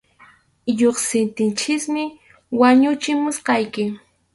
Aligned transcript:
Lluqsiptinchikmi 0.77 2.03
wañuchimusqayki. 2.59 3.83